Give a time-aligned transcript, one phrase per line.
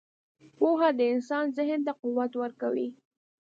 [0.57, 2.87] •پوهه د انسان ذهن ته قوت ورکوي.